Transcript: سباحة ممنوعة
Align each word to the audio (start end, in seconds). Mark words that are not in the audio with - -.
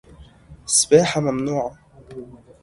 سباحة 0.65 1.21
ممنوعة 1.21 1.77